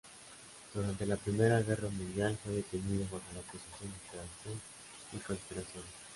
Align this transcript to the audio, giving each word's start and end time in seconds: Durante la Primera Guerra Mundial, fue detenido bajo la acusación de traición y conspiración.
Durante 0.73 1.05
la 1.05 1.15
Primera 1.15 1.59
Guerra 1.61 1.87
Mundial, 1.89 2.35
fue 2.43 2.53
detenido 2.53 3.03
bajo 3.03 3.21
la 3.35 3.39
acusación 3.41 3.91
de 3.91 3.99
traición 4.09 4.59
y 5.13 5.17
conspiración. 5.17 5.83